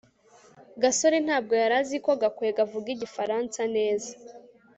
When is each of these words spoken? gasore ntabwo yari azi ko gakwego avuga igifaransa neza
gasore 0.81 1.17
ntabwo 1.25 1.53
yari 1.61 1.75
azi 1.81 1.97
ko 2.05 2.11
gakwego 2.21 2.59
avuga 2.65 2.87
igifaransa 2.95 3.61
neza 3.75 4.11